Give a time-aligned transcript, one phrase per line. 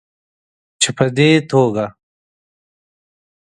[0.81, 1.85] چې په دې توګه